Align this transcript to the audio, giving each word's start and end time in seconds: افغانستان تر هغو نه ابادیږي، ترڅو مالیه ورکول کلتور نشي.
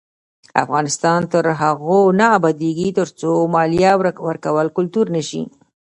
افغانستان 0.63 1.21
تر 1.31 1.45
هغو 1.61 1.99
نه 2.19 2.25
ابادیږي، 2.37 2.89
ترڅو 2.99 3.31
مالیه 3.53 3.91
ورکول 3.99 4.67
کلتور 4.77 5.05
نشي. 5.15 5.43